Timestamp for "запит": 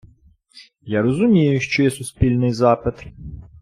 2.53-3.07